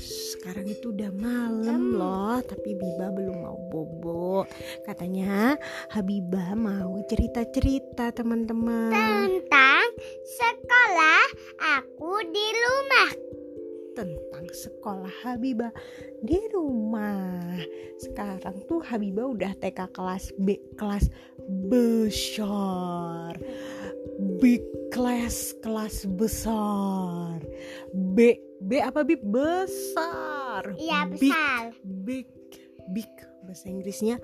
Sekarang 0.02 0.66
itu 0.66 0.90
udah 0.90 1.14
malam 1.14 1.94
loh 1.94 2.42
Tapi 2.42 2.74
Biba 2.74 3.14
belum 3.14 3.46
mau 3.46 3.62
bobo. 3.70 4.50
Katanya 4.90 5.54
Habibah 5.94 6.58
mau 6.58 6.98
cerita-cerita 7.06 8.10
teman-teman. 8.10 8.90
Tentang 8.90 9.86
sekolah 10.26 11.26
aku 11.78 12.26
di 12.34 12.48
rumah. 12.58 13.37
Tentang 13.98 14.46
sekolah 14.54 15.10
Habibah 15.26 15.74
di 16.22 16.38
rumah 16.54 17.58
Sekarang 17.98 18.62
tuh 18.70 18.78
Habibah 18.86 19.26
udah 19.34 19.58
TK 19.58 19.90
kelas 19.90 20.38
B 20.38 20.62
Kelas 20.78 21.10
besar 21.66 23.34
Big 24.38 24.62
class 24.94 25.58
kelas 25.66 26.06
besar 26.14 27.42
B 27.90 28.38
B 28.62 28.78
apa 28.86 29.02
Bib 29.02 29.26
besar 29.26 30.78
Iya 30.78 31.10
Big 31.10 31.34
besar. 31.34 31.64
big 31.82 32.30
big 32.94 33.10
bahasa 33.50 33.66
Inggrisnya 33.66 34.22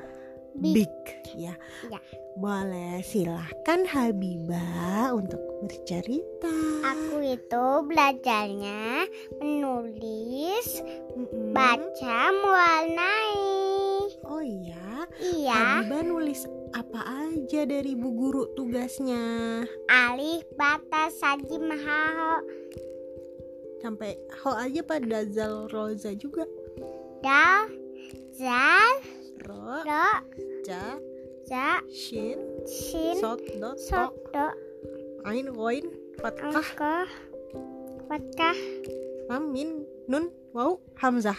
Big. 0.54 0.86
big, 0.86 0.94
ya. 1.34 1.58
Ya. 1.90 1.98
Boleh 2.34 3.06
silahkan 3.06 3.86
Habibah 3.86 5.14
untuk 5.14 5.38
bercerita. 5.62 6.50
Aku 6.84 7.22
itu 7.22 7.66
belajarnya 7.86 9.06
menulis, 9.38 10.82
Mm-mm. 11.14 11.54
baca, 11.54 12.20
mewarnai. 12.34 13.38
Oh 14.26 14.42
iya, 14.42 15.06
Iya, 15.22 15.54
Habibah 15.54 16.02
nulis 16.02 16.42
apa 16.74 17.06
aja 17.30 17.70
dari 17.70 17.94
bu 17.94 18.10
guru 18.12 18.50
tugasnya? 18.58 19.62
alif, 19.88 20.44
bata, 20.58 21.14
saji, 21.14 21.62
mahaho, 21.62 22.42
Sampai 23.78 24.16
ho 24.42 24.52
aja 24.56 24.80
pada 24.82 25.28
zal 25.28 25.68
roza 25.70 26.16
juga. 26.16 26.48
dal, 27.20 27.68
zal, 28.32 28.92
Ro, 29.44 29.84
ro, 29.84 30.10
ja, 30.64 30.96
za, 31.44 31.84
shin, 31.92 32.40
shin, 32.66 33.20
sot, 33.20 33.40
dot, 33.60 33.78
sok, 33.80 34.14
to, 34.32 34.32
do, 34.32 34.46
ain, 35.28 35.48
goin, 35.52 35.86
fatkah, 36.20 36.64
fatkah. 38.08 38.58
lam, 39.28 39.52
min, 39.52 39.84
nun, 40.08 40.32
waw, 40.56 40.80
hamzah. 41.00 41.38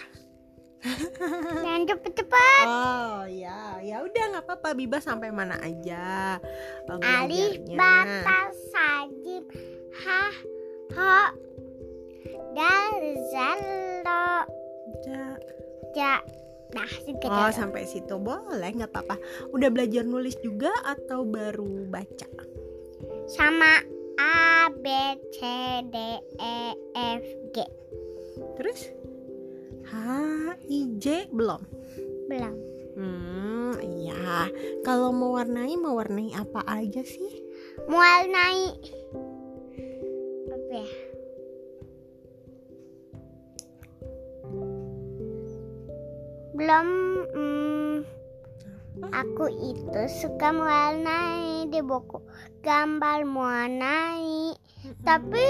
Jangan 1.65 1.89
cepet-cepet. 1.89 2.67
Oh 2.69 3.25
ya, 3.25 3.81
ya 3.81 4.05
udah 4.05 4.25
nggak 4.37 4.45
apa-apa. 4.45 4.77
Biba 4.77 5.01
sampai 5.01 5.33
mana 5.33 5.57
aja 5.65 6.37
uh, 6.85 7.01
Alif, 7.01 7.57
belajarnya. 7.65 7.77
bata, 7.81 8.41
sajim, 8.69 9.45
ha, 10.05 10.25
ho, 10.93 11.17
dal, 12.53 12.93
zal, 13.33 13.59
lo, 14.05 14.29
Ja. 15.09 15.25
ja. 15.97 16.15
Nah, 16.75 16.91
segitu. 16.91 17.31
Oh 17.31 17.51
sampai 17.55 17.87
situ 17.87 18.19
boleh 18.19 18.71
nggak 18.75 18.91
apa-apa. 18.91 19.17
Udah 19.55 19.71
belajar 19.71 20.03
nulis 20.03 20.35
juga 20.43 20.75
atau 20.83 21.23
baru 21.23 21.87
baca? 21.87 22.27
Sama 23.31 23.81
A, 24.19 24.69
B, 24.75 24.87
C, 25.31 25.39
D, 25.89 25.97
E, 26.39 26.57
F, 26.95 27.25
G. 27.55 27.57
Terus 28.59 28.91
H, 29.87 29.95
I, 30.67 30.79
J 30.99 31.31
belum? 31.31 31.63
Belum. 32.27 32.55
Hmm, 32.95 33.75
iya. 33.83 34.51
Kalau 34.87 35.11
mau 35.11 35.35
warnai 35.35 35.75
mau 35.79 35.99
warnai 35.99 36.31
apa 36.35 36.63
aja 36.67 37.03
sih? 37.03 37.43
Mual 37.91 38.31
naik. 38.31 39.04
Belum. 46.55 46.87
hmm, 47.35 47.95
aku 49.11 49.51
itu 49.51 50.01
suka 50.07 50.55
mewarnai 50.55 51.67
di 51.69 51.83
buku 51.83 52.23
gambar 52.63 53.27
mewarnai. 53.27 54.55
Tapi 55.03 55.47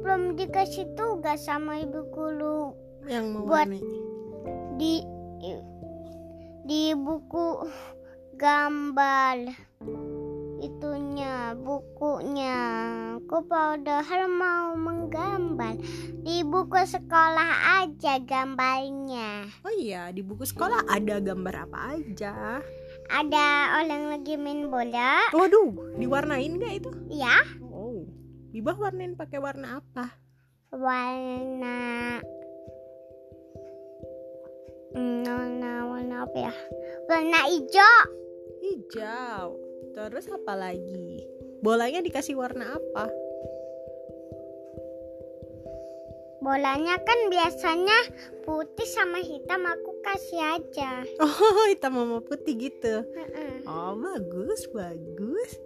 belum 0.00 0.38
dikasih 0.38 0.94
tugas 0.94 1.42
sama 1.44 1.82
ibu 1.82 2.06
guru 2.14 2.70
Yang 3.04 3.24
mau 3.34 3.42
Buat- 3.50 3.68
di 4.78 5.02
di 6.64 6.94
buku 6.94 7.66
gambar 8.38 9.50
itunya 10.62 11.52
bukunya 11.58 12.62
aku 13.30 13.46
padahal 13.46 14.26
mau 14.26 14.74
menggambar 14.74 15.78
di 16.26 16.42
buku 16.42 16.82
sekolah 16.82 17.78
aja 17.78 18.18
gambarnya 18.18 19.46
Oh 19.62 19.70
iya, 19.70 20.10
di 20.10 20.18
buku 20.18 20.42
sekolah 20.42 20.82
ada 20.90 21.22
gambar 21.22 21.70
apa 21.70 21.94
aja? 21.94 22.58
ada 23.06 23.46
orang 23.78 24.10
lagi 24.10 24.34
main 24.34 24.66
bola 24.66 25.30
Waduh, 25.30 25.94
diwarnain 25.94 26.58
nggak 26.58 26.82
itu? 26.82 26.90
ya 27.06 27.38
Oh, 27.70 28.02
Biba 28.50 28.74
warnain 28.74 29.14
pakai 29.14 29.38
warna 29.38 29.78
apa? 29.78 30.10
warna 30.74 32.18
Hmm, 34.90 35.22
warna 35.22 35.72
warna 35.86 36.16
apa 36.26 36.50
ya 36.50 36.54
warna 37.06 37.46
hijau 37.46 37.98
Hijau. 38.58 39.54
Terus 39.94 40.26
apa 40.26 40.52
lagi? 40.52 41.22
Bolanya 41.60 42.00
dikasih 42.00 42.40
warna 42.40 42.72
apa? 42.72 43.06
Bolanya 46.40 46.96
kan 47.04 47.28
biasanya 47.28 47.98
putih 48.48 48.88
sama 48.88 49.20
hitam 49.20 49.60
aku 49.68 49.92
kasih 50.00 50.40
aja. 50.56 51.04
Oh, 51.20 51.68
hitam 51.70 52.00
sama 52.00 52.18
putih 52.24 52.56
gitu. 52.56 53.04
Heeh. 53.04 53.60
Oh, 53.68 53.92
bagus, 53.92 54.64
bagus. 54.72 55.60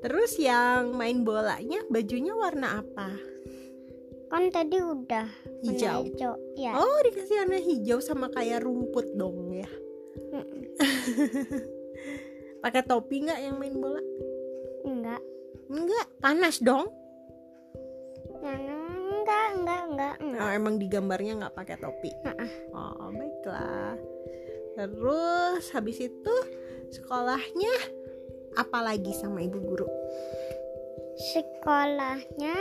Terus 0.00 0.38
yang 0.38 0.94
main 0.94 1.26
bolanya 1.26 1.82
bajunya 1.90 2.30
warna 2.32 2.78
apa? 2.78 3.10
Kan 4.30 4.54
tadi 4.54 4.78
udah 4.78 5.26
warna 5.26 5.66
Hijau. 5.66 6.06
hijau. 6.06 6.34
Ya. 6.54 6.78
Oh, 6.78 6.98
dikasih 7.02 7.42
warna 7.42 7.58
hijau 7.58 7.98
sama 7.98 8.30
kayak 8.30 8.62
rumput 8.62 9.10
dong 9.18 9.50
ya. 9.50 9.66
Pakai 12.62 12.86
topi 12.86 13.26
nggak 13.26 13.40
yang 13.42 13.58
main 13.58 13.74
bola? 13.74 13.98
Enggak. 14.86 15.20
Enggak, 15.70 16.06
panas 16.18 16.58
dong. 16.58 16.90
Nah, 18.40 18.56
enggak, 18.56 19.46
enggak, 19.54 19.82
enggak, 19.86 20.14
enggak. 20.18 20.42
Oh, 20.42 20.50
emang 20.50 20.74
di 20.80 20.86
gambarnya 20.90 21.32
nggak 21.44 21.54
pakai 21.54 21.76
topi. 21.78 22.10
Heeh. 22.26 22.50
Oh, 22.74 23.10
baiklah. 23.14 23.94
Terus 24.74 25.64
habis 25.76 25.98
itu 26.00 26.34
sekolahnya 26.90 27.74
apa 28.58 28.78
lagi 28.82 29.14
sama 29.14 29.44
ibu 29.44 29.60
guru? 29.62 29.88
Sekolahnya 31.36 32.56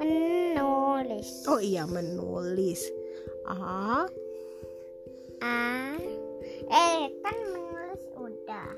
menulis. 0.00 1.44
Oh 1.46 1.60
iya, 1.60 1.84
menulis. 1.86 2.88
Ah, 3.44 4.08
A. 5.44 5.94
Eh, 6.64 7.02
kan 7.20 7.36
menulis 7.52 8.02
udah. 8.16 8.72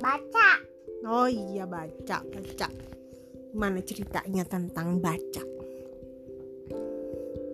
Baca. 0.00 0.73
Oh 1.04 1.28
iya 1.28 1.68
baca, 1.68 2.20
baca. 2.24 2.68
Mana 3.54 3.80
ceritanya 3.86 4.42
tentang 4.42 4.98
baca? 4.98 5.44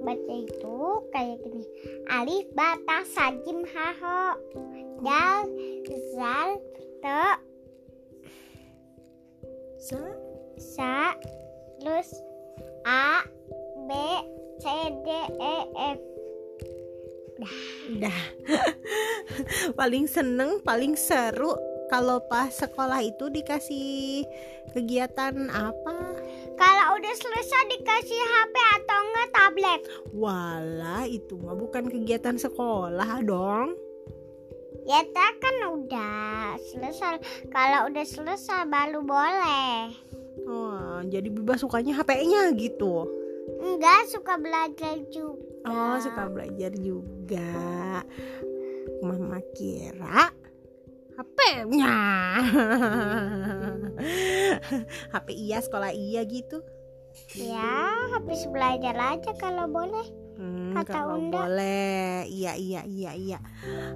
Baca 0.01 0.33
itu 0.33 0.79
kayak 1.13 1.39
gini. 1.45 1.65
Alif, 2.09 2.49
bata, 2.57 3.05
sajim, 3.05 3.69
haho. 3.69 4.39
Dal, 5.05 5.45
zal, 6.17 6.57
to, 7.05 7.25
Sa 9.81 10.01
sa, 10.61 11.17
terus 11.81 12.13
A, 12.85 13.25
B, 13.89 13.91
C, 14.61 14.65
D, 15.05 15.09
E, 15.41 15.57
F. 15.97 16.01
Udah. 17.97 18.19
paling 19.81 20.05
seneng, 20.05 20.61
paling 20.61 20.93
seru 21.01 21.57
kalau 21.91 22.23
pas 22.31 22.55
sekolah 22.55 23.03
itu 23.03 23.27
dikasih 23.29 24.23
kegiatan 24.71 25.51
apa? 25.51 26.15
Kalau 26.55 26.87
udah 26.95 27.15
selesai 27.19 27.63
dikasih 27.75 28.21
HP 28.23 28.55
atau 28.79 28.99
enggak 29.03 29.29
tablet. 29.35 29.81
Walah, 30.15 31.05
itu 31.11 31.35
mah 31.43 31.59
bukan 31.59 31.91
kegiatan 31.91 32.39
sekolah 32.39 33.27
dong. 33.27 33.75
Ya 34.87 35.03
tak 35.11 35.43
kan 35.43 35.57
udah 35.67 36.57
selesai. 36.73 37.19
Kalau 37.51 37.91
udah 37.91 38.07
selesai 38.07 38.71
baru 38.71 39.03
boleh. 39.03 39.91
Oh, 40.47 41.03
jadi 41.05 41.27
Biba 41.29 41.59
sukanya 41.59 41.99
HP-nya 41.99 42.55
gitu. 42.55 43.11
Enggak 43.61 44.09
suka 44.09 44.39
belajar 44.39 44.97
juga. 45.11 45.43
Oh, 45.67 45.99
suka 46.01 46.31
belajar 46.31 46.73
juga. 46.81 47.51
Mama 49.05 49.43
kira 49.53 50.33
HP-nya. 51.21 51.97
HP 55.13 55.27
iya 55.37 55.59
sekolah 55.61 55.93
iya 55.93 56.25
gitu. 56.25 56.65
Ya, 57.37 58.09
habis 58.17 58.49
belajar 58.49 58.97
aja 58.97 59.37
kalau 59.37 59.69
boleh. 59.69 60.07
Hmm, 60.41 60.73
Kata 60.73 61.05
kalau 61.05 61.21
Unda. 61.21 61.45
boleh, 61.45 62.25
iya 62.33 62.57
iya 62.57 62.81
iya 62.89 63.13
iya. 63.13 63.39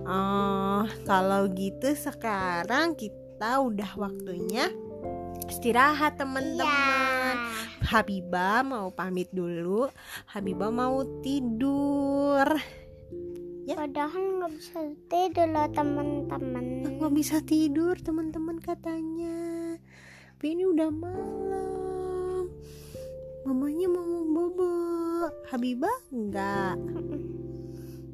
Oh, 0.04 0.84
kalau 1.08 1.48
gitu 1.56 1.96
sekarang 1.96 2.92
kita 2.92 3.64
udah 3.64 3.96
waktunya 3.96 4.68
istirahat 5.48 6.20
teman-teman. 6.20 6.68
Iya. 7.40 7.88
Habibah 7.88 8.60
mau 8.60 8.92
pamit 8.92 9.32
dulu. 9.32 9.88
Habibah 10.28 10.68
mau 10.68 11.00
tidur. 11.24 12.44
Ya. 13.64 13.80
Padahal 13.80 14.44
nggak 14.44 14.52
bisa 14.60 14.78
tidur 15.08 15.48
loh 15.48 15.68
teman-teman. 15.72 16.66
Nggak 17.00 17.14
bisa 17.16 17.36
tidur 17.40 17.96
teman-teman 17.96 18.60
katanya. 18.60 19.80
Tapi 20.36 20.46
ini 20.52 20.68
udah 20.68 20.92
malam. 20.92 22.52
Mamanya 23.48 23.88
mau 23.88 24.20
bobo. 24.28 24.72
Habibah 25.48 25.96
enggak. 26.12 26.76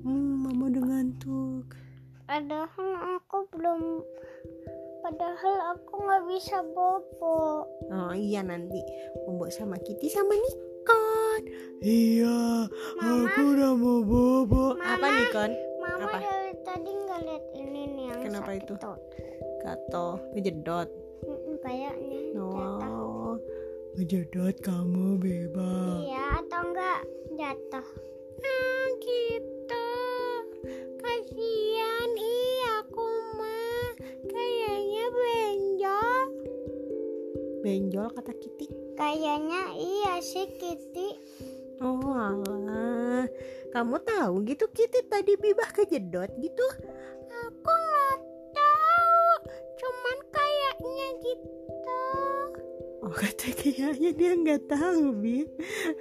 Hmm, 0.07 0.47
mama 0.47 0.71
udah 0.71 0.85
ngantuk. 0.87 1.75
Padahal 2.31 3.19
aku 3.19 3.51
belum. 3.51 4.07
Padahal 5.03 5.75
aku 5.75 5.95
nggak 5.99 6.25
bisa 6.31 6.63
bobo. 6.63 7.67
Oh 7.91 8.15
iya 8.15 8.47
nanti 8.47 8.79
Bobo 9.27 9.51
sama 9.51 9.75
Kitty 9.83 10.07
sama 10.07 10.31
Nikon. 11.41 11.81
Iya, 11.81 12.69
Mama. 13.01 13.25
aku 13.29 13.41
udah 13.57 13.73
mau 13.73 13.99
bobo. 14.05 14.65
Mama. 14.77 14.97
Apa 14.97 15.07
Nikon? 15.09 15.51
Mama 15.81 16.05
Apa? 16.05 16.19
dari 16.21 16.55
tadi 16.61 16.91
nggak 16.93 17.21
lihat 17.25 17.45
ini 17.57 17.83
nih 17.97 18.05
yang 18.13 18.21
Kenapa 18.21 18.51
sakit 18.53 18.65
itu? 18.69 18.75
Gato, 19.61 20.09
ngejedot. 20.37 20.89
Kayaknya 21.61 22.21
jatuh. 22.33 22.81
Oh, 22.81 23.35
ngejedot 23.97 24.57
kamu 24.65 25.21
bebas. 25.21 26.01
Iya 26.05 26.25
atau 26.45 26.61
enggak 26.69 27.01
jatuh. 27.37 27.87
Ah, 28.41 28.87
gitu. 29.05 29.89
Kasihan 31.01 32.11
iya 32.17 32.71
aku 32.85 33.07
mah. 33.37 33.89
Kayaknya 34.25 35.05
benjol. 35.13 36.21
Benjol 37.61 38.09
kata 38.17 38.33
Kitty. 38.41 38.80
Kayaknya 39.01 39.63
iya 39.81 40.21
sih 40.21 40.45
Kitty. 40.61 41.17
Oh 41.81 42.13
alah. 42.13 43.25
Kamu 43.73 43.97
tahu 44.05 44.45
gitu 44.45 44.69
Kitty 44.69 45.09
tadi 45.09 45.41
bibah 45.41 45.73
kejedot 45.73 46.29
gitu? 46.37 46.67
Aku 47.49 47.73
nggak 47.73 48.21
tahu. 48.53 49.25
Cuman 49.81 50.19
kayaknya 50.29 51.09
gitu. 51.25 52.01
Oh 53.01 53.09
kata 53.09 53.57
kayaknya 53.57 54.13
dia 54.13 54.33
nggak 54.37 54.69
tahu 54.69 55.17
Bib. 55.17 55.49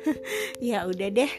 ya 0.60 0.84
udah 0.84 1.07
deh. 1.07 1.31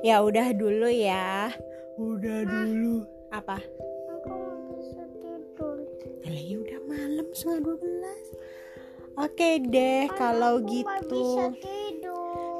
Ya 0.00 0.24
udah 0.24 0.56
dulu 0.56 0.88
ya. 0.88 1.52
Udah 2.00 2.48
dulu. 2.48 3.04
Apa? 3.28 3.60
Aku 4.16 4.32
bisa 4.72 5.04
tidur. 5.20 5.84
Alah 6.24 6.42
ya 6.48 6.56
udah 6.64 6.80
malam 6.88 7.28
setengah 7.36 7.60
dua 7.60 7.76
belas. 7.76 8.19
Oke 9.18 9.62
deh 9.64 10.06
kalau 10.14 10.62
gitu. 10.62 11.54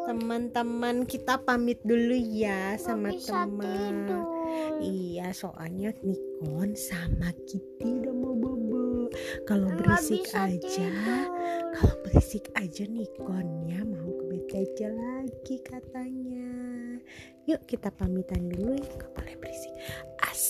Teman-teman 0.09 1.07
kita 1.07 1.39
pamit 1.47 1.79
dulu 1.87 2.17
ya 2.17 2.75
sama 2.81 3.15
teman. 3.15 4.11
Iya, 4.81 5.31
soalnya 5.31 5.95
Nikon 6.03 6.75
sama 6.75 7.31
Kitty 7.47 8.01
udah 8.01 8.15
mau 8.17 8.35
bobo. 8.35 9.13
Kalau 9.47 9.69
berisik 9.77 10.27
aja, 10.33 10.57
tidur. 10.59 11.25
kalau 11.77 11.95
berisik 12.03 12.49
aja 12.57 12.89
Nikonnya 12.89 13.85
mau 13.87 14.11
ke 14.51 14.67
aja 14.67 14.89
lagi 14.91 15.57
katanya. 15.63 16.51
Yuk 17.47 17.63
kita 17.71 17.95
pamitan 17.95 18.51
dulu 18.51 18.75
ya, 18.75 18.89
nggak 18.99 19.11
boleh 19.15 19.37
berisik. 19.39 19.70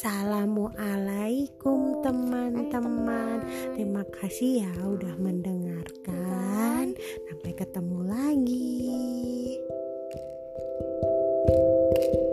Assalamualaikum 0.00 2.00
teman-teman. 2.00 3.44
Terima 3.76 4.00
kasih 4.08 4.64
ya 4.64 4.72
udah 4.80 5.12
mendengarkan. 5.20 6.96
Sampai 7.28 7.52
ketemu 7.52 8.08
lagi. 8.08 8.80
Thank 12.00 12.16
you 12.16 12.29